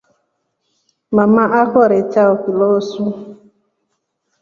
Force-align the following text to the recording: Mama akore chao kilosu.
Mama 1.15 1.43
akore 1.61 1.99
chao 2.11 2.33
kilosu. 2.43 3.03